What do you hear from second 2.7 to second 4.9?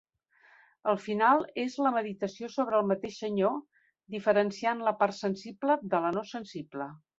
el mateix Senyor, diferenciant